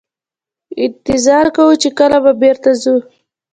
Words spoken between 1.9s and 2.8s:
کله به بیرته